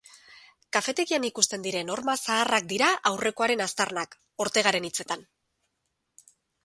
Kafetegian 0.77 1.27
ikusten 1.27 1.65
diren 1.67 1.91
horma 1.95 2.15
zaharrak 2.23 2.67
dira 2.71 2.87
aurrekoaren 3.11 3.61
aztarnak, 3.67 4.17
Ortegaren 4.47 4.89
hitzetan. 4.91 5.27